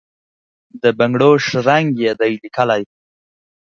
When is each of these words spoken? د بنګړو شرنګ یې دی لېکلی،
د 0.81 0.83
بنګړو 0.97 1.31
شرنګ 1.47 1.87
یې 2.03 2.11
دی 2.19 2.33
لېکلی، 2.41 2.81